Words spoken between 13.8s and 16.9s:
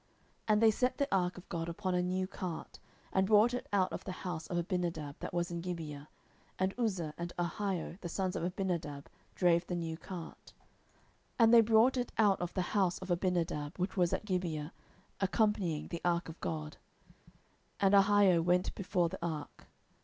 was at Gibeah, accompanying the ark of God: